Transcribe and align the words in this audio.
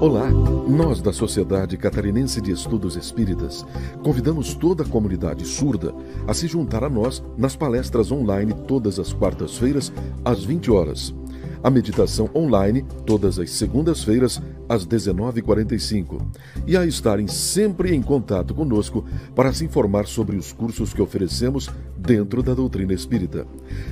Olá, 0.00 0.28
nós 0.30 1.00
da 1.00 1.12
Sociedade 1.12 1.76
Catarinense 1.76 2.40
de 2.40 2.50
Estudos 2.50 2.96
Espíritas 2.96 3.64
convidamos 4.02 4.54
toda 4.54 4.82
a 4.82 4.86
comunidade 4.86 5.46
surda 5.46 5.94
a 6.26 6.34
se 6.34 6.46
juntar 6.48 6.82
a 6.82 6.90
nós 6.90 7.22
nas 7.38 7.54
palestras 7.54 8.10
online 8.10 8.52
todas 8.66 8.98
as 8.98 9.12
quartas-feiras 9.12 9.92
às 10.24 10.44
20 10.44 10.70
horas. 10.70 11.14
A 11.62 11.70
meditação 11.70 12.28
online 12.34 12.84
todas 13.06 13.38
as 13.38 13.50
segundas-feiras 13.52 14.42
às 14.68 14.86
19h45 14.86 16.20
e 16.66 16.76
a 16.76 16.84
estarem 16.84 17.26
sempre 17.26 17.94
em 17.94 18.02
contato 18.02 18.54
conosco 18.54 19.04
para 19.34 19.52
se 19.52 19.64
informar 19.64 20.06
sobre 20.06 20.36
os 20.36 20.52
cursos 20.52 20.92
que 20.92 21.00
oferecemos 21.00 21.70
dentro 21.96 22.42
da 22.42 22.52
doutrina 22.52 22.92
espírita. 22.92 23.46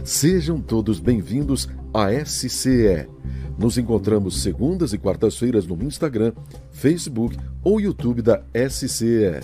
Sejam 0.04 0.60
todos 0.60 1.00
bem-vindos 1.00 1.68
à 1.94 2.12
SCE. 2.24 3.08
Nos 3.62 3.78
encontramos 3.78 4.42
segundas 4.42 4.92
e 4.92 4.98
quartas-feiras 4.98 5.68
no 5.68 5.80
Instagram, 5.84 6.32
Facebook 6.72 7.38
ou 7.62 7.80
YouTube 7.80 8.20
da 8.20 8.42
SCE. 8.68 9.38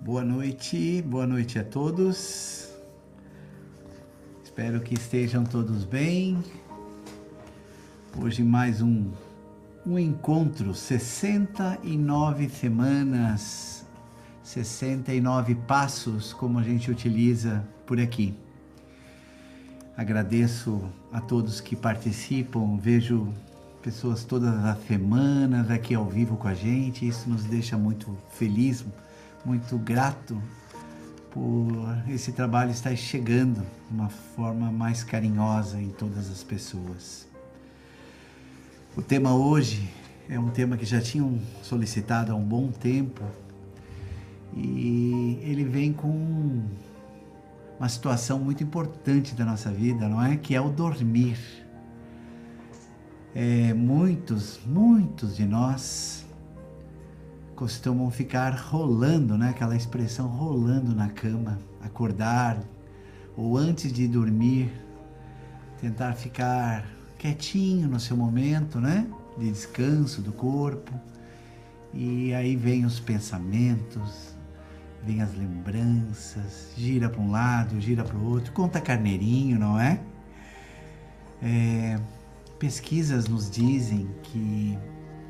Boa 0.00 0.24
noite, 0.24 1.02
boa 1.02 1.26
noite 1.26 1.58
a 1.58 1.62
todos. 1.62 2.70
Espero 4.42 4.80
que 4.80 4.94
estejam 4.94 5.44
todos 5.44 5.84
bem. 5.84 6.42
Hoje 8.18 8.42
mais 8.42 8.80
um, 8.80 9.10
um 9.86 9.98
encontro, 9.98 10.74
69 10.74 12.48
semanas, 12.48 13.84
69 14.42 15.54
passos, 15.68 16.32
como 16.32 16.58
a 16.58 16.62
gente 16.62 16.90
utiliza 16.90 17.62
por 17.84 18.00
aqui. 18.00 18.34
Agradeço 20.02 20.82
a 21.12 21.20
todos 21.20 21.60
que 21.60 21.76
participam, 21.76 22.76
vejo 22.76 23.32
pessoas 23.80 24.24
todas 24.24 24.52
as 24.52 24.84
semanas 24.88 25.70
aqui 25.70 25.94
ao 25.94 26.06
vivo 26.06 26.36
com 26.36 26.48
a 26.48 26.54
gente, 26.54 27.06
isso 27.06 27.30
nos 27.30 27.44
deixa 27.44 27.78
muito 27.78 28.18
feliz, 28.32 28.84
muito 29.44 29.78
grato 29.78 30.42
por 31.30 31.70
esse 32.08 32.32
trabalho 32.32 32.72
estar 32.72 32.96
chegando 32.96 33.64
de 33.88 33.94
uma 33.94 34.08
forma 34.08 34.72
mais 34.72 35.04
carinhosa 35.04 35.80
em 35.80 35.90
todas 35.90 36.28
as 36.28 36.42
pessoas. 36.42 37.28
O 38.96 39.02
tema 39.02 39.32
hoje 39.32 39.88
é 40.28 40.36
um 40.36 40.50
tema 40.50 40.76
que 40.76 40.84
já 40.84 41.00
tinham 41.00 41.38
solicitado 41.62 42.32
há 42.32 42.34
um 42.34 42.42
bom 42.42 42.72
tempo 42.72 43.22
e 44.52 45.38
ele 45.44 45.62
vem 45.62 45.92
com 45.92 46.64
uma 47.82 47.88
situação 47.88 48.38
muito 48.38 48.62
importante 48.62 49.34
da 49.34 49.44
nossa 49.44 49.68
vida, 49.68 50.08
não 50.08 50.22
é? 50.22 50.36
Que 50.36 50.54
é 50.54 50.60
o 50.60 50.70
dormir. 50.70 51.36
É, 53.34 53.74
muitos, 53.74 54.60
muitos 54.64 55.34
de 55.34 55.44
nós 55.44 56.24
costumam 57.56 58.08
ficar 58.08 58.50
rolando, 58.50 59.36
né? 59.36 59.48
Aquela 59.48 59.74
expressão 59.74 60.28
rolando 60.28 60.94
na 60.94 61.08
cama, 61.08 61.58
acordar 61.80 62.62
ou 63.36 63.58
antes 63.58 63.92
de 63.92 64.06
dormir, 64.06 64.70
tentar 65.80 66.12
ficar 66.12 66.86
quietinho 67.18 67.88
no 67.88 67.98
seu 67.98 68.16
momento, 68.16 68.80
né? 68.80 69.08
De 69.36 69.50
descanso 69.50 70.22
do 70.22 70.30
corpo. 70.30 70.92
E 71.92 72.32
aí 72.32 72.54
vem 72.54 72.84
os 72.84 73.00
pensamentos, 73.00 74.31
vem 75.04 75.20
as 75.20 75.34
lembranças, 75.34 76.72
gira 76.76 77.08
para 77.08 77.20
um 77.20 77.30
lado, 77.30 77.80
gira 77.80 78.04
para 78.04 78.16
o 78.16 78.24
outro, 78.24 78.52
conta 78.52 78.80
carneirinho, 78.80 79.58
não 79.58 79.78
é? 79.78 80.00
é? 81.42 81.98
Pesquisas 82.58 83.26
nos 83.26 83.50
dizem 83.50 84.08
que 84.22 84.78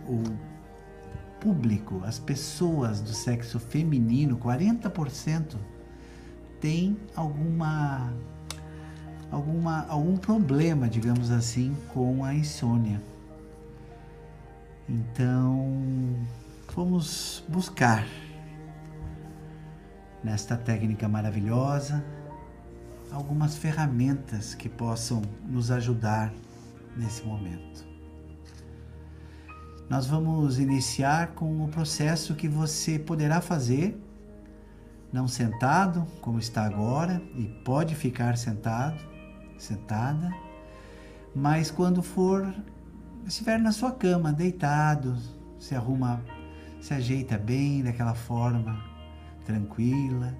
o 0.06 0.22
público, 1.40 2.02
as 2.04 2.18
pessoas 2.18 3.00
do 3.00 3.12
sexo 3.12 3.58
feminino, 3.58 4.36
40% 4.36 5.56
tem 6.60 6.96
alguma 7.16 8.12
alguma 9.30 9.86
algum 9.88 10.16
problema, 10.16 10.88
digamos 10.88 11.30
assim, 11.30 11.74
com 11.92 12.24
a 12.24 12.34
insônia. 12.34 13.02
Então, 14.88 15.72
vamos 16.74 17.42
buscar 17.48 18.06
nesta 20.22 20.56
técnica 20.56 21.08
maravilhosa 21.08 22.04
algumas 23.10 23.56
ferramentas 23.56 24.54
que 24.54 24.68
possam 24.68 25.22
nos 25.46 25.70
ajudar 25.70 26.32
nesse 26.96 27.22
momento. 27.24 27.84
Nós 29.88 30.06
vamos 30.06 30.58
iniciar 30.58 31.32
com 31.34 31.62
o 31.62 31.68
processo 31.68 32.34
que 32.34 32.48
você 32.48 32.98
poderá 32.98 33.42
fazer, 33.42 34.00
não 35.12 35.28
sentado, 35.28 36.06
como 36.22 36.38
está 36.38 36.64
agora, 36.64 37.22
e 37.36 37.44
pode 37.62 37.94
ficar 37.94 38.38
sentado, 38.38 38.98
sentada, 39.58 40.30
mas 41.34 41.70
quando 41.70 42.02
for, 42.02 42.54
estiver 43.26 43.58
na 43.58 43.72
sua 43.72 43.92
cama, 43.92 44.32
deitado, 44.32 45.18
se 45.58 45.74
arruma, 45.74 46.24
se 46.80 46.94
ajeita 46.94 47.36
bem 47.36 47.82
daquela 47.82 48.14
forma 48.14 48.91
tranquila, 49.44 50.36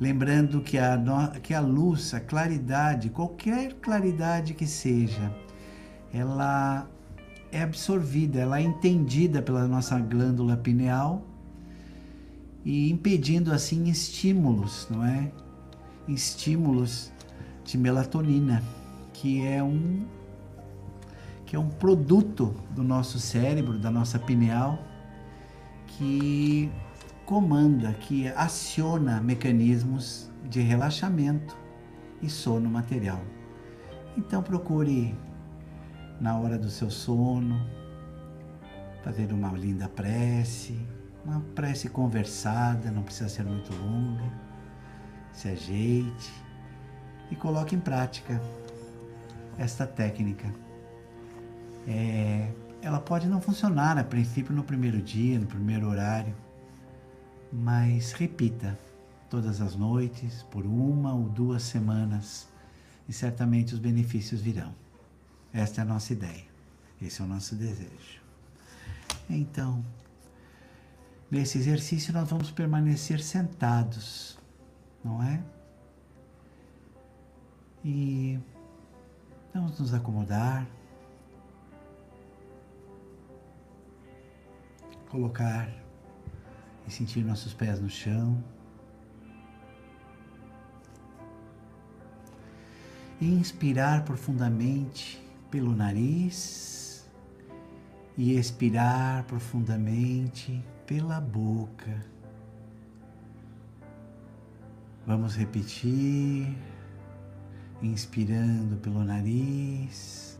lembrando 0.00 0.60
que 0.60 0.78
a, 0.78 0.98
que 1.42 1.54
a 1.54 1.60
luz, 1.60 2.14
a 2.14 2.20
claridade, 2.20 3.10
qualquer 3.10 3.74
claridade 3.74 4.54
que 4.54 4.66
seja, 4.66 5.32
ela 6.12 6.88
é 7.50 7.62
absorvida, 7.62 8.40
ela 8.40 8.58
é 8.58 8.62
entendida 8.62 9.42
pela 9.42 9.66
nossa 9.66 9.98
glândula 9.98 10.56
pineal 10.56 11.22
e 12.64 12.90
impedindo 12.90 13.52
assim 13.52 13.88
estímulos, 13.88 14.88
não 14.90 15.04
é? 15.04 15.30
Estímulos 16.08 17.12
de 17.64 17.78
melatonina, 17.78 18.62
que 19.12 19.46
é 19.46 19.62
um 19.62 20.04
que 21.46 21.56
é 21.56 21.58
um 21.58 21.68
produto 21.68 22.54
do 22.70 22.82
nosso 22.82 23.18
cérebro, 23.18 23.78
da 23.78 23.90
nossa 23.90 24.18
pineal, 24.18 24.78
que 25.86 26.72
comanda, 27.26 27.92
que 27.94 28.28
aciona 28.28 29.20
mecanismos 29.20 30.30
de 30.48 30.60
relaxamento 30.60 31.56
e 32.20 32.28
sono 32.28 32.68
material. 32.68 33.20
Então 34.16 34.42
procure 34.42 35.14
na 36.20 36.38
hora 36.38 36.58
do 36.58 36.68
seu 36.68 36.90
sono 36.90 37.60
fazer 39.02 39.32
uma 39.32 39.48
linda 39.52 39.88
prece, 39.88 40.78
uma 41.24 41.40
prece 41.54 41.88
conversada, 41.88 42.90
não 42.90 43.02
precisa 43.02 43.28
ser 43.28 43.44
muito 43.44 43.74
longa. 43.74 44.24
Se 45.32 45.48
ajeite 45.48 46.32
e 47.30 47.36
coloque 47.36 47.74
em 47.74 47.80
prática 47.80 48.40
esta 49.58 49.86
técnica. 49.86 50.52
É, 51.88 52.52
ela 52.80 53.00
pode 53.00 53.26
não 53.26 53.40
funcionar 53.40 53.98
a 53.98 54.04
princípio 54.04 54.54
no 54.54 54.62
primeiro 54.62 55.00
dia, 55.00 55.38
no 55.38 55.46
primeiro 55.46 55.88
horário, 55.88 56.34
mas 57.52 58.12
repita 58.12 58.78
todas 59.28 59.60
as 59.60 59.76
noites, 59.76 60.42
por 60.44 60.64
uma 60.64 61.12
ou 61.12 61.28
duas 61.28 61.62
semanas, 61.62 62.48
e 63.08 63.12
certamente 63.12 63.74
os 63.74 63.80
benefícios 63.80 64.40
virão. 64.40 64.74
Esta 65.52 65.80
é 65.80 65.82
a 65.82 65.84
nossa 65.84 66.12
ideia, 66.12 66.44
esse 67.00 67.20
é 67.20 67.24
o 67.24 67.28
nosso 67.28 67.54
desejo. 67.54 68.22
Então, 69.28 69.84
nesse 71.30 71.58
exercício 71.58 72.12
nós 72.12 72.28
vamos 72.28 72.50
permanecer 72.50 73.22
sentados, 73.22 74.38
não 75.04 75.22
é? 75.22 75.42
E 77.84 78.38
vamos 79.52 79.78
nos 79.78 79.92
acomodar, 79.92 80.66
colocar 85.10 85.81
e 86.86 86.90
sentir 86.90 87.24
nossos 87.24 87.52
pés 87.54 87.80
no 87.80 87.88
chão. 87.88 88.42
E 93.20 93.26
inspirar 93.26 94.04
profundamente 94.04 95.22
pelo 95.50 95.76
nariz 95.76 97.08
e 98.16 98.36
expirar 98.36 99.24
profundamente 99.24 100.62
pela 100.86 101.20
boca. 101.20 102.04
Vamos 105.06 105.34
repetir, 105.36 106.56
inspirando 107.82 108.76
pelo 108.76 109.04
nariz 109.04 110.38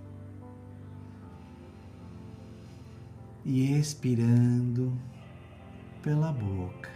e 3.44 3.76
expirando 3.76 4.96
pela 6.02 6.32
boca. 6.32 6.90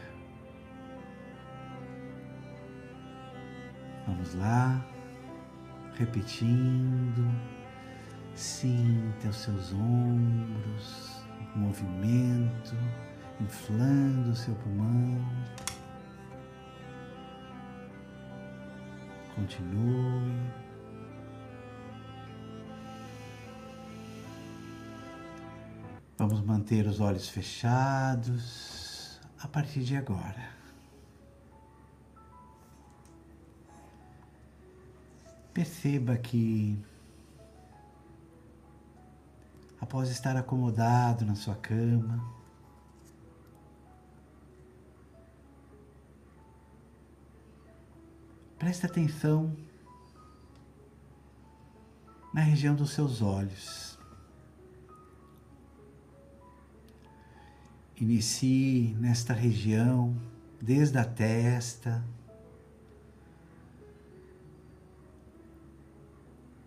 Vamos 4.06 4.34
lá, 4.34 4.84
repetindo. 5.94 7.24
Sinta 8.34 9.28
os 9.28 9.36
seus 9.36 9.72
ombros, 9.72 11.24
movimento, 11.54 12.76
inflando 13.40 14.30
o 14.30 14.36
seu 14.36 14.54
pulmão. 14.56 15.24
Continue. 19.34 20.36
Vamos 26.18 26.40
manter 26.42 26.86
os 26.86 27.00
olhos 27.00 27.28
fechados 27.28 28.75
partir 29.56 29.82
de 29.84 29.96
agora. 29.96 30.50
Perceba 35.54 36.14
que, 36.18 36.78
após 39.80 40.10
estar 40.10 40.36
acomodado 40.36 41.24
na 41.24 41.34
sua 41.34 41.54
cama, 41.54 42.22
preste 48.58 48.84
atenção 48.84 49.56
na 52.34 52.42
região 52.42 52.74
dos 52.74 52.90
seus 52.90 53.22
olhos. 53.22 53.95
Inicie 57.98 58.94
nesta 59.00 59.32
região, 59.32 60.14
desde 60.60 60.98
a 60.98 61.04
testa, 61.04 62.04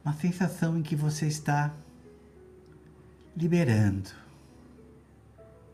uma 0.03 0.13
sensação 0.13 0.77
em 0.77 0.81
que 0.81 0.95
você 0.95 1.27
está 1.27 1.71
liberando. 3.37 4.09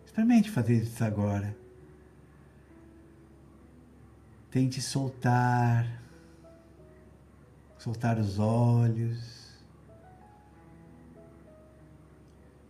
Experimente 0.05 0.51
fazer 0.51 0.83
isso 0.83 1.03
agora. 1.03 1.55
Tente 4.51 4.81
soltar, 4.81 6.01
soltar 7.77 8.19
os 8.19 8.39
olhos, 8.39 9.34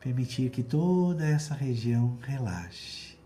permitir 0.05 0.51
que 0.51 0.61
toda 0.61 1.25
essa 1.25 1.55
região 1.55 2.15
relaxe. 2.21 3.17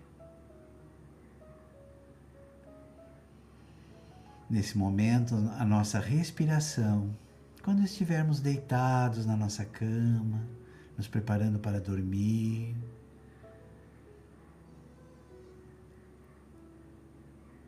Nesse 4.50 4.78
momento, 4.78 5.36
a 5.60 5.66
nossa 5.66 6.00
respiração 6.00 7.14
quando 7.62 7.84
estivermos 7.84 8.40
deitados 8.40 9.26
na 9.26 9.36
nossa 9.36 9.66
cama, 9.66 10.42
nos 10.98 11.06
preparando 11.06 11.60
para 11.60 11.82
dormir, 11.82 12.74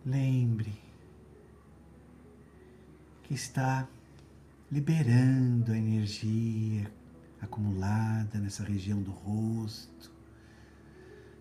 lembre 0.06 0.72
que 3.24 3.34
está 3.34 3.86
liberando 4.72 5.74
a 5.74 5.78
energia 5.78 6.90
acumulada 7.42 8.40
nessa 8.40 8.64
região 8.64 9.02
do 9.02 9.12
rosto, 9.12 10.12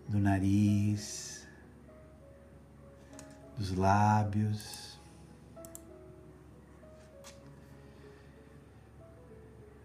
do 0.09 0.19
nariz, 0.19 1.47
dos 3.57 3.73
lábios. 3.73 4.99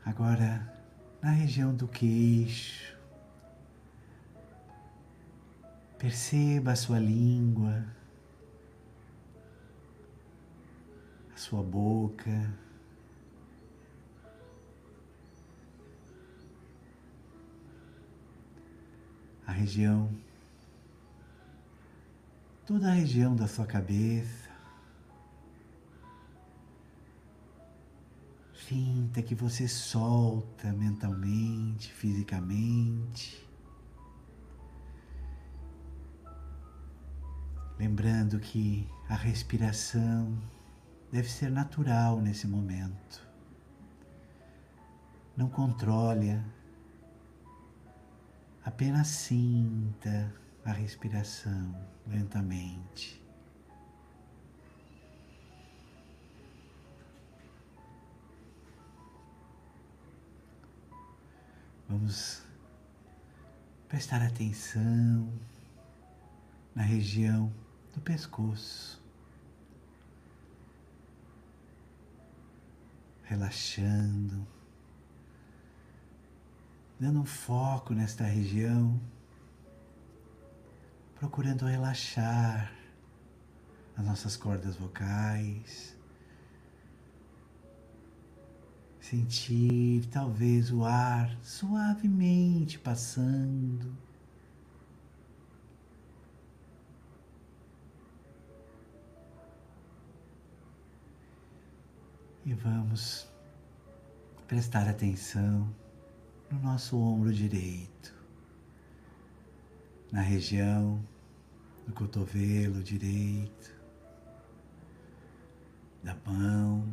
Agora, 0.04 0.72
na 1.20 1.30
região 1.30 1.74
do 1.74 1.86
queixo, 1.86 2.96
perceba 5.98 6.72
a 6.72 6.76
sua 6.76 6.98
língua, 6.98 7.84
a 11.34 11.36
sua 11.36 11.62
boca. 11.62 12.65
Região, 19.56 20.10
toda 22.66 22.88
a 22.88 22.92
região 22.92 23.34
da 23.34 23.48
sua 23.48 23.66
cabeça. 23.66 24.46
Sinta 28.68 29.22
que 29.22 29.34
você 29.34 29.66
solta 29.66 30.72
mentalmente, 30.72 31.92
fisicamente. 31.92 33.46
Lembrando 37.78 38.40
que 38.40 38.88
a 39.08 39.14
respiração 39.14 40.36
deve 41.12 41.30
ser 41.30 41.50
natural 41.50 42.20
nesse 42.20 42.48
momento. 42.48 43.24
Não 45.36 45.48
controle-a, 45.48 46.42
apenas 48.66 49.06
sinta 49.06 50.34
a 50.64 50.72
respiração 50.72 51.72
lentamente. 52.04 53.22
Vamos 61.88 62.42
prestar 63.88 64.20
atenção 64.20 65.32
na 66.74 66.82
região 66.82 67.52
do 67.94 68.00
pescoço, 68.00 69.00
relaxando, 73.22 74.44
dando 76.98 77.20
um 77.20 77.24
foco 77.24 77.92
nesta 77.94 78.24
região, 78.24 79.00
procurando 81.14 81.66
relaxar 81.66 82.72
as 83.96 84.04
nossas 84.04 84.36
cordas 84.36 84.76
vocais 84.76 85.96
Sentir 89.08 90.04
talvez 90.06 90.72
o 90.72 90.84
ar 90.84 91.30
suavemente 91.40 92.76
passando. 92.76 93.96
E 102.44 102.52
vamos 102.52 103.28
prestar 104.48 104.88
atenção 104.88 105.72
no 106.50 106.60
nosso 106.60 106.98
ombro 106.98 107.32
direito, 107.32 108.14
na 110.12 110.20
região 110.20 111.02
do 111.86 111.92
cotovelo 111.92 112.82
direito, 112.82 113.74
da 116.02 116.16
mão 116.24 116.86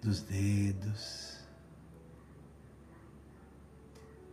dos 0.00 0.22
dedos. 0.22 1.36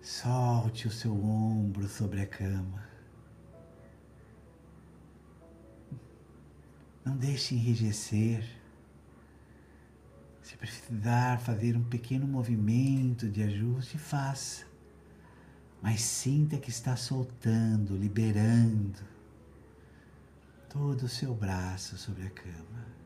Solte 0.01 0.87
o 0.87 0.91
seu 0.91 1.13
ombro 1.13 1.87
sobre 1.87 2.21
a 2.21 2.27
cama. 2.27 2.87
Não 7.03 7.17
deixe 7.17 7.55
enrijecer. 7.55 8.62
Precisar 10.63 11.41
fazer 11.41 11.75
um 11.75 11.83
pequeno 11.83 12.25
movimento 12.25 13.27
de 13.27 13.43
ajuste, 13.43 13.97
faça. 13.97 14.65
Mas 15.81 16.01
sinta 16.01 16.57
que 16.57 16.69
está 16.69 16.95
soltando, 16.95 17.97
liberando 17.97 18.99
todo 20.69 21.03
o 21.03 21.09
seu 21.09 21.35
braço 21.35 21.97
sobre 21.97 22.25
a 22.25 22.29
cama 22.29 23.03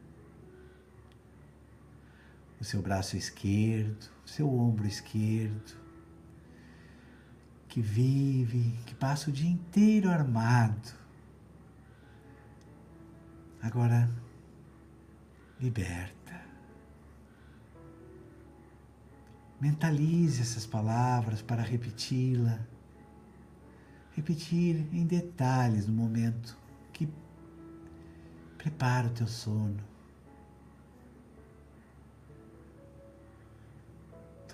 o 2.60 2.64
seu 2.64 2.82
braço 2.82 3.16
esquerdo, 3.16 4.10
o 4.26 4.30
seu 4.30 4.52
ombro 4.52 4.88
esquerdo, 4.88 5.78
que 7.68 7.82
vive, 7.82 8.74
que 8.86 8.96
passa 8.96 9.30
o 9.30 9.34
dia 9.34 9.50
inteiro 9.50 10.10
armado. 10.10 10.92
Agora, 13.62 14.10
liberta. 15.60 16.47
Mentalize 19.60 20.42
essas 20.42 20.66
palavras 20.66 21.42
para 21.42 21.62
repeti-la. 21.62 22.60
Repetir 24.16 24.88
em 24.94 25.06
detalhes 25.06 25.88
no 25.88 25.94
momento 25.94 26.58
que 26.94 27.08
prepara 28.58 29.08
o 29.08 29.12
teu 29.12 29.28
sono. 29.28 29.88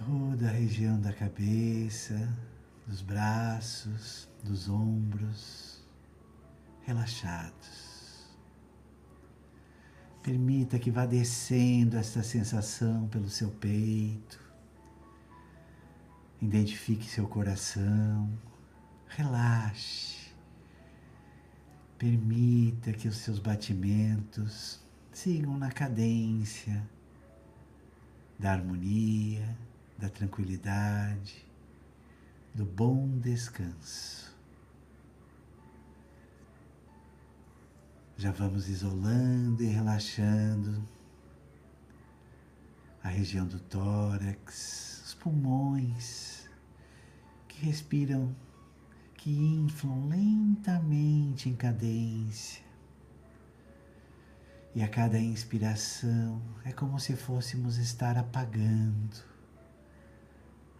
toda 0.06 0.48
a 0.48 0.52
região 0.52 1.00
da 1.00 1.14
cabeça, 1.14 2.30
dos 2.86 3.02
braços, 3.02 4.28
dos 4.44 4.68
ombros 4.68 5.82
relaxados. 6.82 8.28
Permita 10.22 10.80
que 10.80 10.92
vá 10.92 11.06
descendo 11.06 11.98
essa 11.98 12.24
sensação 12.24 13.08
pelo 13.08 13.30
seu 13.30 13.50
peito. 13.50 14.43
Identifique 16.44 17.06
seu 17.06 17.26
coração. 17.26 18.30
Relaxe. 19.08 20.34
Permita 21.98 22.92
que 22.92 23.08
os 23.08 23.16
seus 23.16 23.40
batimentos 23.40 24.82
sigam 25.14 25.58
na 25.58 25.72
cadência 25.72 26.86
da 28.38 28.52
harmonia, 28.52 29.58
da 29.98 30.10
tranquilidade, 30.10 31.48
do 32.54 32.66
bom 32.66 33.08
descanso. 33.20 34.36
Já 38.18 38.34
vamos 38.34 38.68
isolando 38.68 39.64
e 39.64 39.68
relaxando 39.68 40.84
a 43.02 43.08
região 43.08 43.48
do 43.48 43.62
tórax, 43.62 45.04
os 45.06 45.14
pulmões 45.14 46.33
respiram, 47.64 48.36
que 49.16 49.32
inflam 49.32 50.10
lentamente 50.10 51.48
em 51.48 51.56
cadência. 51.56 52.62
E 54.76 54.84
a 54.84 54.88
cada 54.88 55.18
inspiração 55.18 56.42
é 56.66 56.74
como 56.74 57.00
se 57.00 57.16
fôssemos 57.16 57.78
estar 57.78 58.18
apagando, 58.18 59.24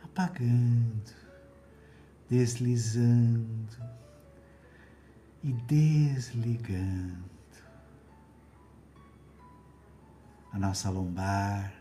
apagando, 0.04 1.14
deslizando 2.30 3.78
e 5.44 5.54
desligando 5.54 7.24
a 10.52 10.60
nossa 10.60 10.90
lombar, 10.90 11.74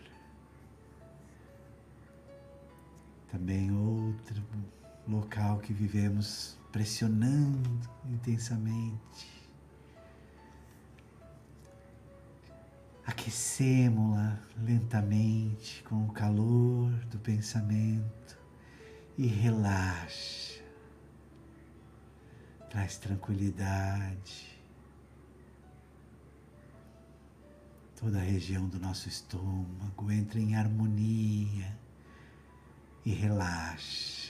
também 3.30 3.72
outro 3.72 4.42
local 5.06 5.58
que 5.58 5.72
vivemos 5.72 6.56
pressionando 6.70 7.80
intensamente. 8.04 9.30
Aquecemos-la 13.04 14.38
lentamente 14.56 15.82
com 15.82 16.06
o 16.06 16.12
calor 16.12 16.90
do 17.06 17.18
pensamento 17.18 18.38
e 19.18 19.26
relaxa 19.26 20.52
traz 22.72 22.96
tranquilidade. 22.96 24.58
Toda 27.94 28.18
a 28.18 28.22
região 28.22 28.66
do 28.66 28.80
nosso 28.80 29.10
estômago 29.10 30.10
entra 30.10 30.40
em 30.40 30.56
harmonia 30.56 31.78
e 33.04 33.12
relaxa. 33.12 34.21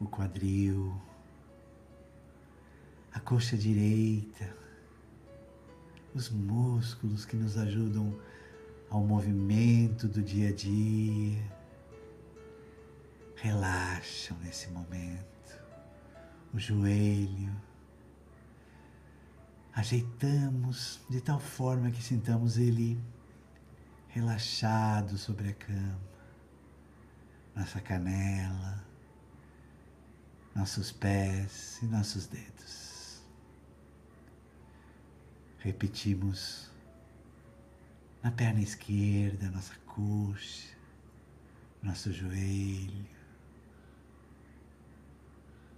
O 0.00 0.06
quadril, 0.06 0.94
a 3.12 3.20
coxa 3.20 3.56
direita, 3.56 4.54
os 6.14 6.30
músculos 6.30 7.24
que 7.24 7.36
nos 7.36 7.58
ajudam 7.58 8.16
ao 8.90 9.02
movimento 9.02 10.06
do 10.08 10.22
dia 10.22 10.50
a 10.50 10.52
dia 10.52 11.42
relaxam 13.36 14.36
nesse 14.38 14.68
momento. 14.70 15.26
O 16.52 16.58
joelho. 16.58 17.54
Ajeitamos 19.74 21.00
de 21.08 21.20
tal 21.20 21.38
forma 21.38 21.90
que 21.90 22.02
sintamos 22.02 22.56
ele 22.56 22.98
relaxado 24.08 25.16
sobre 25.16 25.50
a 25.50 25.54
cama, 25.54 26.00
nossa 27.54 27.80
canela, 27.80 28.87
nossos 30.58 30.90
pés 30.90 31.78
e 31.82 31.86
nossos 31.86 32.26
dedos. 32.26 33.22
Repetimos 35.60 36.68
na 38.20 38.32
perna 38.32 38.60
esquerda, 38.60 39.50
nossa 39.50 39.76
coxa, 39.86 40.76
nosso 41.80 42.12
joelho, 42.12 43.06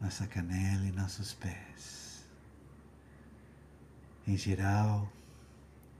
nossa 0.01 0.27
canela 0.27 0.87
e 0.87 0.93
nossos 0.93 1.35
pés. 1.35 2.25
Em 4.27 4.37
geral, 4.39 5.13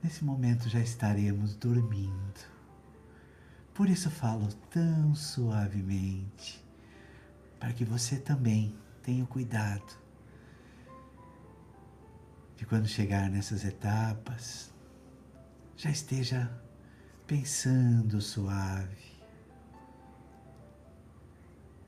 nesse 0.01 0.25
momento 0.25 0.67
já 0.67 0.79
estaremos 0.79 1.53
dormindo. 1.53 2.49
Por 3.75 3.87
isso 3.87 4.09
falo 4.09 4.51
tão 4.71 5.13
suavemente, 5.13 6.65
para 7.61 7.71
que 7.73 7.85
você 7.85 8.17
também 8.17 8.75
tenha 9.03 9.23
cuidado 9.27 9.95
de 12.57 12.65
quando 12.65 12.87
chegar 12.87 13.29
nessas 13.29 13.63
etapas, 13.63 14.73
já 15.77 15.91
esteja 15.91 16.51
pensando 17.27 18.19
suave, 18.19 19.21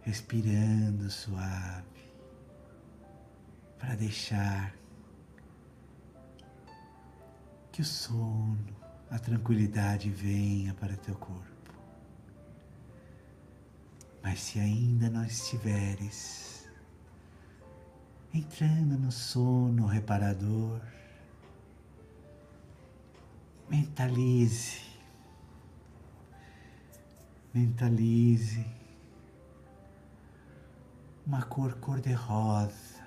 respirando 0.02 1.10
suave 1.10 2.14
para 3.80 3.96
deixar 3.96 4.76
que 7.72 7.82
o 7.82 7.86
sono, 7.86 8.78
a 9.10 9.18
tranquilidade 9.18 10.12
venha 10.12 10.76
para 10.76 10.96
teu 10.96 11.16
corpo. 11.16 11.53
Mas 14.24 14.40
se 14.40 14.58
ainda 14.58 15.10
não 15.10 15.26
estiveres 15.26 16.66
entrando 18.34 18.98
no 18.98 19.12
sono 19.12 19.86
reparador, 19.86 20.82
mentalize, 23.70 24.82
mentalize 27.54 28.66
uma 31.28 31.44
cor 31.44 31.76
cor-de-rosa 31.76 33.04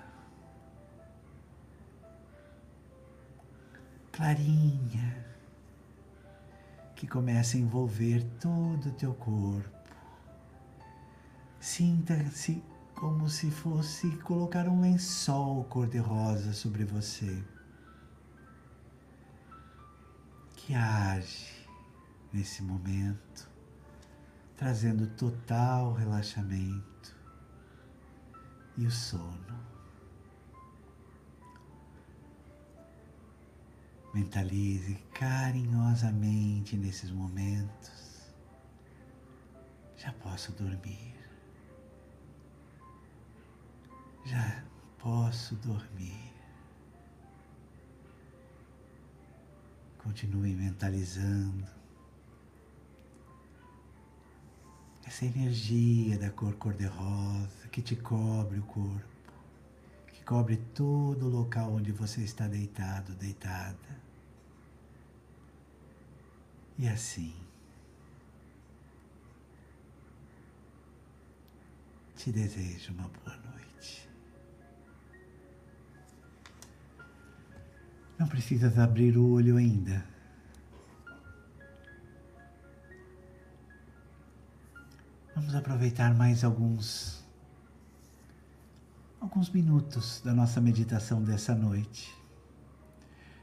clarinha 4.11 5.25
que 6.95 7.05
começa 7.05 7.55
a 7.55 7.59
envolver 7.59 8.23
todo 8.39 8.89
o 8.89 8.93
teu 8.93 9.13
corpo. 9.13 9.76
Sinta-se 11.69 12.63
como 12.95 13.29
se 13.29 13.51
fosse 13.51 14.09
colocar 14.19 14.69
um 14.69 14.79
lençol 14.79 15.65
cor-de-rosa 15.65 16.53
sobre 16.53 16.85
você, 16.85 17.43
que 20.55 20.73
age 20.73 21.67
nesse 22.31 22.63
momento, 22.63 23.49
trazendo 24.55 25.07
total 25.07 25.93
relaxamento 25.93 27.13
e 28.77 28.87
o 28.87 28.91
sono. 28.91 29.59
Mentalize 34.13 34.95
carinhosamente 35.13 36.77
nesses 36.77 37.11
momentos. 37.11 38.31
Já 39.97 40.13
posso 40.13 40.53
dormir. 40.53 41.16
Já 44.27 44.61
posso 44.99 45.55
dormir. 45.55 46.33
Continue 49.99 50.53
mentalizando 50.53 51.65
essa 55.05 55.25
energia 55.25 56.17
da 56.17 56.29
cor 56.29 56.55
cor-de-rosa 56.55 57.69
que 57.71 57.81
te 57.81 57.95
cobre 57.95 58.59
o 58.59 58.63
corpo, 58.63 59.33
que 60.07 60.21
cobre 60.25 60.57
todo 60.75 61.27
o 61.27 61.29
local 61.29 61.71
onde 61.71 61.93
você 61.93 62.21
está 62.21 62.49
deitado, 62.49 63.15
deitada. 63.15 63.77
E 66.77 66.85
assim, 66.85 67.33
te 72.17 72.29
desejo 72.29 72.91
uma 72.91 73.07
boa 73.07 73.37
noite. 73.37 74.06
Não 78.17 78.27
precisas 78.27 78.79
abrir 78.79 79.17
o 79.17 79.29
olho 79.31 79.57
ainda. 79.57 80.03
Vamos 85.35 85.53
aproveitar 85.53 86.15
mais 86.15 86.43
alguns 86.43 87.23
alguns 89.19 89.49
minutos 89.49 90.21
da 90.23 90.33
nossa 90.33 90.61
meditação 90.61 91.21
dessa 91.23 91.53
noite. 91.53 92.15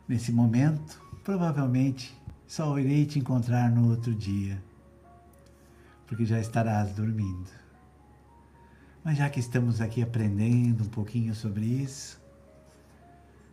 Nesse 0.08 0.32
momento, 0.32 1.00
provavelmente 1.22 2.16
só 2.46 2.78
irei 2.78 3.06
te 3.06 3.18
encontrar 3.18 3.70
no 3.70 3.90
outro 3.90 4.14
dia, 4.14 4.62
porque 6.06 6.24
já 6.24 6.38
estarás 6.40 6.92
dormindo. 6.92 7.50
Mas 9.04 9.18
já 9.18 9.28
que 9.28 9.40
estamos 9.40 9.80
aqui 9.80 10.02
aprendendo 10.02 10.84
um 10.84 10.88
pouquinho 10.88 11.34
sobre 11.34 11.64
isso, 11.64 12.20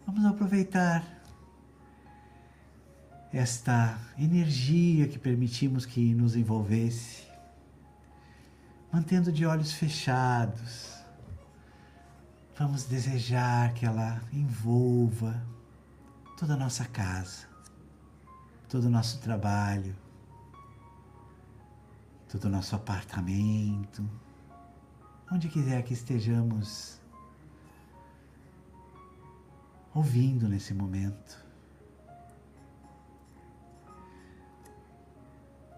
vamos 0.05 0.25
aproveitar 0.25 1.03
esta 3.33 3.97
energia 4.17 5.07
que 5.07 5.17
permitimos 5.17 5.85
que 5.85 6.13
nos 6.13 6.35
envolvesse, 6.35 7.23
mantendo 8.91 9.31
de 9.31 9.45
olhos 9.45 9.71
fechados. 9.71 10.99
Vamos 12.57 12.83
desejar 12.83 13.73
que 13.73 13.85
ela 13.85 14.21
envolva 14.33 15.41
toda 16.37 16.55
a 16.55 16.57
nossa 16.57 16.85
casa, 16.85 17.47
todo 18.67 18.85
o 18.85 18.89
nosso 18.89 19.19
trabalho, 19.19 19.95
todo 22.29 22.45
o 22.45 22.49
nosso 22.49 22.75
apartamento, 22.75 24.07
onde 25.31 25.47
quiser 25.47 25.83
que 25.83 25.93
estejamos 25.93 27.00
ouvindo 29.93 30.47
nesse 30.47 30.73
momento. 30.73 31.45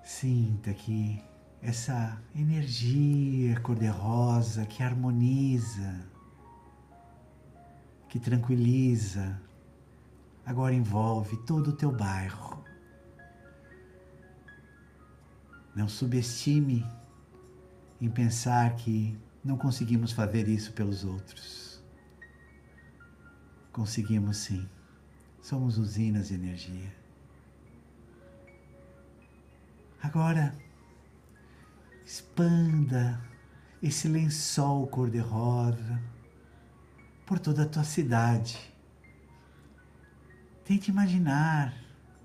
Sinta 0.03 0.74
que 0.74 1.24
essa 1.62 2.22
energia 2.36 3.60
cor-de-rosa 3.62 4.65
que 4.65 4.84
harmoniza, 4.84 6.05
que 8.10 8.20
tranquiliza, 8.20 9.41
agora 10.46 10.74
envolve 10.74 11.38
todo 11.46 11.70
o 11.70 11.74
teu 11.74 11.91
bairro. 11.91 12.63
Não 15.75 15.88
subestime 15.88 16.86
em 18.00 18.10
pensar 18.10 18.75
que 18.75 19.17
não 19.43 19.58
conseguimos 19.58 20.12
fazer 20.12 20.48
isso 20.48 20.74
pelos 20.74 21.03
outros. 21.03 21.73
Conseguimos 23.74 24.38
sim. 24.38 24.65
Somos 25.42 25.77
usinas 25.77 26.30
de 26.30 26.36
energia. 26.36 26.96
Agora, 30.01 30.56
expanda 32.06 33.22
esse 33.82 34.08
lençol 34.08 34.88
cor-de-rosa 34.88 36.01
por 37.25 37.39
toda 37.39 37.63
a 37.63 37.68
tua 37.68 37.84
cidade 37.84 38.74
Tente 40.65 40.89
imaginar 40.89 41.74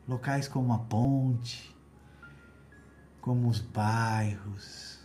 locais 0.07 0.47
como 0.47 0.73
a 0.73 0.78
ponte, 0.78 1.76
como 3.21 3.49
os 3.49 3.61
bairros, 3.61 5.00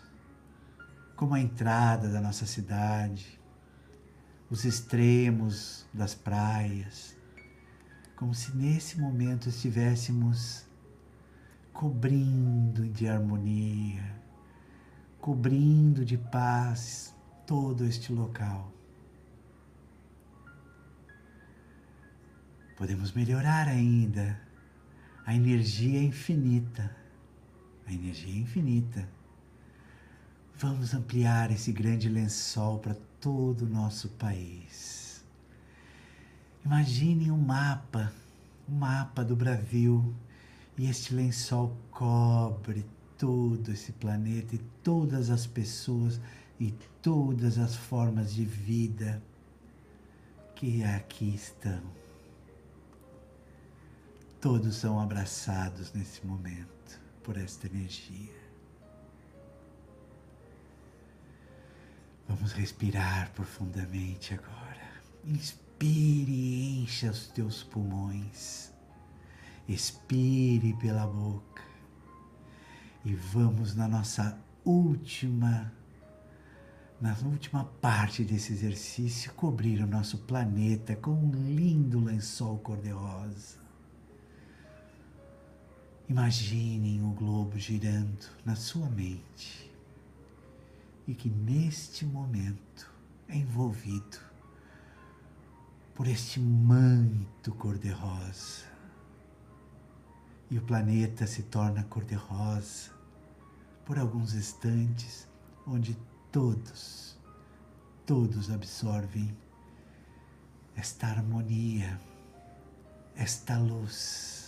como 1.16 1.34
a 1.34 1.40
entrada 1.40 2.10
da 2.10 2.22
nossa 2.22 2.46
cidade, 2.46 3.42
os 4.54 4.66
extremos 4.66 5.84
das 5.92 6.14
praias, 6.14 7.18
como 8.16 8.36
se 8.36 8.56
nesse 8.56 9.00
momento 9.00 9.50
estivéssemos 9.50 10.64
cobrindo 11.74 12.88
de 12.88 13.08
harmonia, 13.08 14.16
cobrindo 15.20 16.06
de 16.06 16.20
paz 16.20 17.16
todo 17.48 17.84
este 17.84 18.14
local. 18.14 18.72
Podemos 22.78 23.12
melhorar 23.12 23.68
ainda 23.68 24.40
a 25.26 25.34
energia 25.34 26.00
infinita. 26.00 26.96
A 27.88 27.92
energia 27.92 28.40
infinita. 28.40 29.10
Vamos 30.54 30.94
ampliar 30.94 31.50
esse 31.50 31.72
grande 31.72 32.08
lençol 32.08 32.78
para 32.78 32.96
todo 33.24 33.62
o 33.62 33.70
nosso 33.70 34.10
país. 34.10 35.24
Imagine 36.66 37.32
um 37.32 37.38
mapa, 37.38 38.12
um 38.68 38.76
mapa 38.76 39.24
do 39.24 39.34
Brasil, 39.34 40.14
e 40.78 40.90
este 40.90 41.14
lençol 41.14 41.74
cobre 41.90 42.86
todo 43.18 43.72
esse 43.72 43.94
planeta 43.94 44.56
e 44.56 44.58
todas 44.84 45.30
as 45.30 45.48
pessoas 45.48 46.20
e 46.60 46.74
todas 47.02 47.58
as 47.58 47.78
formas 47.78 48.34
de 48.34 48.44
vida 48.44 49.24
que 50.54 50.84
aqui 50.84 51.34
estão. 51.34 51.82
Todos 54.42 54.76
são 54.76 55.00
abraçados 55.00 55.94
nesse 55.94 56.26
momento 56.28 57.00
por 57.24 57.38
esta 57.38 57.68
energia. 57.68 58.43
Vamos 62.28 62.54
respirar 62.54 63.32
profundamente 63.34 64.34
agora. 64.34 64.82
Inspire 65.26 66.32
e 66.32 66.84
encha 66.84 67.12
os 67.12 67.28
teus 67.28 67.64
pulmões. 67.64 68.72
Expire 69.68 70.74
pela 70.76 71.06
boca. 71.06 71.62
E 73.04 73.14
vamos 73.14 73.76
na 73.76 73.88
nossa 73.88 74.38
última 74.64 75.72
na 77.02 77.18
última 77.26 77.66
parte 77.66 78.24
desse 78.24 78.54
exercício 78.54 79.34
cobrir 79.34 79.82
o 79.82 79.88
nosso 79.88 80.20
planeta 80.20 80.96
com 80.96 81.12
um 81.12 81.32
lindo 81.54 82.00
lençol 82.00 82.60
cor-de-rosa. 82.60 83.58
Imaginem 86.08 87.04
o 87.04 87.10
globo 87.10 87.60
girando 87.60 88.26
na 88.46 88.56
sua 88.56 88.88
mente 88.90 89.73
e 91.08 91.14
que 91.14 91.30
neste 91.30 92.06
momento 92.06 92.92
é 93.28 93.38
envolvido 93.38 94.18
por 95.94 96.08
este 96.08 96.40
manto 96.40 97.54
cor-de-rosa. 97.56 98.72
E 100.50 100.58
o 100.58 100.62
planeta 100.62 101.26
se 101.28 101.44
torna 101.44 101.84
cor-de-rosa 101.84 102.92
por 103.86 103.98
alguns 104.00 104.34
instantes, 104.34 105.28
onde 105.68 105.98
todos, 106.32 107.18
todos 108.06 108.50
absorvem 108.50 109.36
esta 110.76 111.08
harmonia, 111.08 112.00
esta 113.16 113.58
luz 113.58 114.44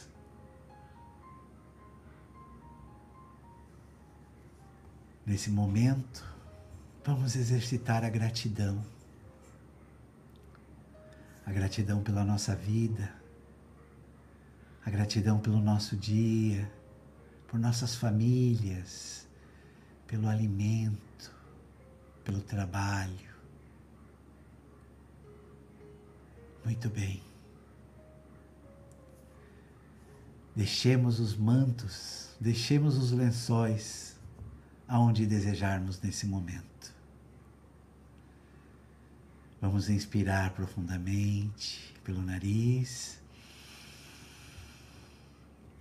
Nesse 5.25 5.49
momento, 5.49 6.23
vamos 7.05 7.35
exercitar 7.35 8.03
a 8.03 8.09
gratidão. 8.09 8.83
A 11.45 11.51
gratidão 11.51 12.01
pela 12.01 12.25
nossa 12.25 12.55
vida, 12.55 13.13
a 14.83 14.89
gratidão 14.89 15.39
pelo 15.39 15.61
nosso 15.61 15.95
dia, 15.95 16.69
por 17.47 17.59
nossas 17.59 17.95
famílias, 17.95 19.27
pelo 20.07 20.27
alimento, 20.27 21.31
pelo 22.23 22.41
trabalho. 22.41 23.35
Muito 26.63 26.89
bem. 26.89 27.21
Deixemos 30.55 31.19
os 31.19 31.35
mantos, 31.35 32.31
deixemos 32.39 32.97
os 32.97 33.11
lençóis 33.11 34.15
aonde 34.87 35.27
desejarmos 35.27 36.01
nesse 36.01 36.25
momento. 36.25 36.94
Vamos 39.65 39.89
inspirar 39.89 40.51
profundamente 40.51 41.91
pelo 42.04 42.21
nariz 42.21 43.19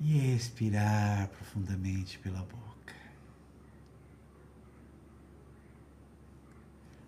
e 0.00 0.34
expirar 0.34 1.28
profundamente 1.28 2.18
pela 2.18 2.40
boca. 2.40 2.94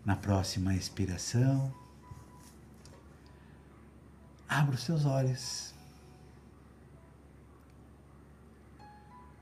Na 0.04 0.16
próxima 0.16 0.74
expiração, 0.74 1.74
abra 4.46 4.74
os 4.74 4.82
seus 4.82 5.06
olhos. 5.06 5.74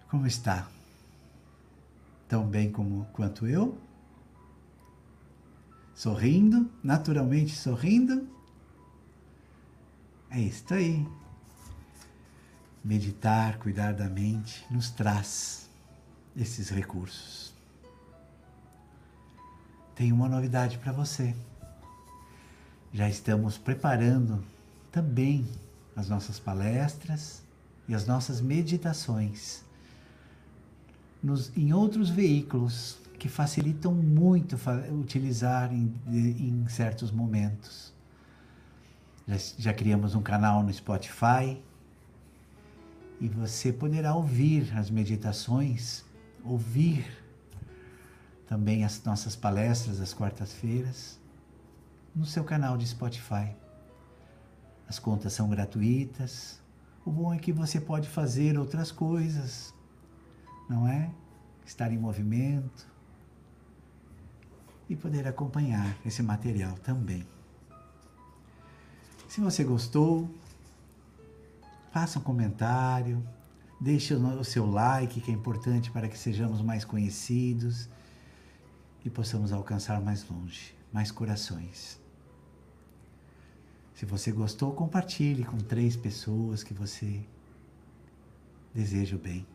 Como 0.09 0.25
está? 0.25 0.71
tão 2.29 2.47
bem 2.47 2.71
como 2.71 3.05
quanto 3.13 3.47
eu, 3.47 3.77
sorrindo, 5.95 6.71
naturalmente 6.83 7.55
sorrindo. 7.55 8.29
É 10.31 10.41
isso 10.41 10.75
aí. 10.75 11.07
Meditar, 12.85 13.59
cuidar 13.59 13.93
da 13.93 14.09
mente, 14.09 14.67
nos 14.71 14.91
traz 14.91 15.69
esses 16.37 16.69
recursos. 16.69 17.55
tenho 19.95 20.15
uma 20.15 20.29
novidade 20.29 20.77
para 20.79 20.93
você. 20.93 21.35
Já 22.93 23.09
estamos 23.09 23.57
preparando 23.57 24.45
também 24.91 25.47
as 25.97 26.09
nossas 26.09 26.39
palestras 26.39 27.43
e 27.89 27.95
as 27.95 28.07
nossas 28.07 28.41
meditações 28.41 29.65
nos, 31.23 31.57
em 31.57 31.73
outros 31.73 32.11
veículos 32.11 32.99
que 33.19 33.29
facilitam 33.29 33.95
muito 33.95 34.57
utilizar 34.93 35.73
em, 35.73 35.93
em 36.09 36.69
certos 36.69 37.11
momentos. 37.11 37.93
Já, 39.27 39.37
já 39.59 39.73
criamos 39.73 40.15
um 40.15 40.23
canal 40.23 40.63
no 40.63 40.73
Spotify 40.73 41.63
e 43.21 43.29
você 43.29 43.73
poderá 43.73 44.15
ouvir 44.15 44.77
as 44.77 44.91
meditações, 44.91 46.05
ouvir 46.45 47.07
também 48.47 48.85
as 48.85 49.03
nossas 49.05 49.35
palestras 49.35 50.01
às 50.01 50.13
quartas-feiras 50.13 51.19
no 52.15 52.27
seu 52.27 52.45
canal 52.45 52.77
de 52.77 52.87
Spotify. 52.87 53.57
As 54.87 54.99
contas 54.99 55.33
são 55.33 55.49
gratuitas. 55.49 56.61
O 57.05 57.11
bom 57.11 57.33
é 57.33 57.39
que 57.39 57.53
você 57.53 57.81
pode 57.81 58.09
fazer 58.09 58.59
outras 58.59 58.93
coisas, 58.93 59.73
não 60.69 60.87
é? 60.87 61.11
Estar 61.65 61.91
em 61.91 61.99
movimento 61.99 62.94
e 64.95 64.97
poder 64.97 65.27
acompanhar 65.27 65.97
esse 66.07 66.23
material 66.23 66.75
também. 66.79 67.27
Se 69.29 69.41
você 69.41 69.65
gostou, 69.65 70.31
faça 71.93 72.19
um 72.19 72.23
comentário, 72.23 73.23
deixe 73.81 74.15
o 74.15 74.45
seu 74.45 74.65
like, 74.71 75.21
que 75.21 75.31
é 75.31 75.35
importante 75.35 75.91
para 75.91 76.09
que 76.09 76.17
sejamos 76.17 76.63
mais 76.63 76.85
conhecidos 76.85 77.89
e 79.05 79.11
possamos 79.11 79.53
alcançar 79.53 80.01
mais 80.01 80.27
longe, 80.29 80.75
mais 80.93 81.11
corações. 81.11 82.01
Se 83.95 84.07
você 84.07 84.31
gostou, 84.33 84.73
compartilhe 84.73 85.45
com 85.45 85.59
três 85.59 85.97
pessoas 85.97 86.63
que 86.63 86.73
você 86.73 87.21
deseja 88.73 89.17
o 89.17 89.19
bem. 89.19 89.47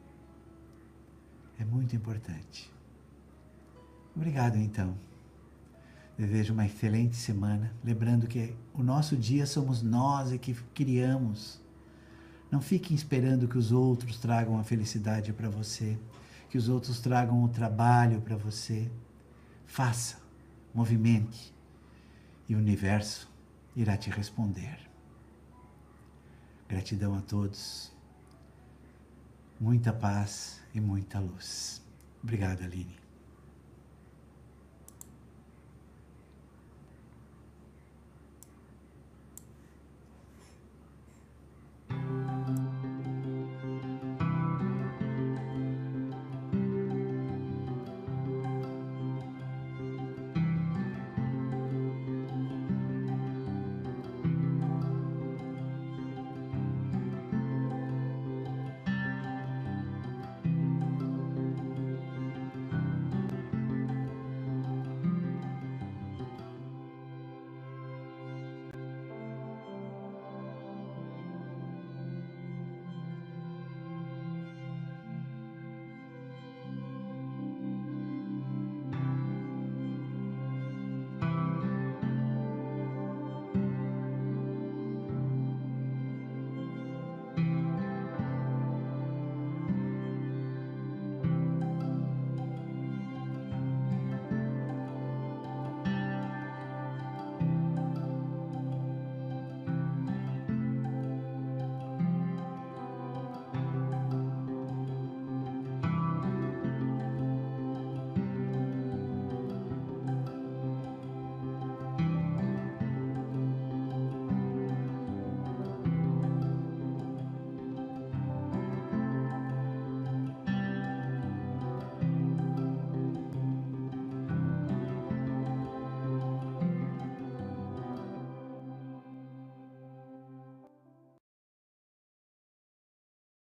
É 1.57 1.65
muito 1.65 1.95
importante. 1.95 2.71
Obrigado, 4.15 4.57
então. 4.57 5.08
Desejo 6.19 6.51
uma 6.53 6.65
excelente 6.65 7.15
semana. 7.15 7.73
Lembrando 7.81 8.27
que 8.27 8.53
o 8.73 8.83
nosso 8.83 9.15
dia 9.15 9.45
somos 9.45 9.81
nós 9.81 10.37
que 10.37 10.53
criamos. 10.73 11.61
Não 12.51 12.59
fiquem 12.59 12.93
esperando 12.93 13.47
que 13.47 13.57
os 13.57 13.71
outros 13.71 14.17
tragam 14.17 14.59
a 14.59 14.63
felicidade 14.65 15.31
para 15.31 15.47
você, 15.47 15.97
que 16.49 16.57
os 16.57 16.67
outros 16.67 16.99
tragam 16.99 17.41
o 17.41 17.47
trabalho 17.47 18.19
para 18.19 18.35
você. 18.35 18.91
Faça, 19.65 20.17
movimente, 20.73 21.55
e 22.49 22.53
o 22.53 22.57
universo 22.57 23.31
irá 23.73 23.95
te 23.95 24.09
responder. 24.09 24.77
Gratidão 26.67 27.15
a 27.15 27.21
todos, 27.21 27.93
muita 29.57 29.93
paz 29.93 30.61
e 30.75 30.81
muita 30.81 31.17
luz. 31.17 31.81
Obrigado, 32.21 32.61
Aline. 32.61 32.98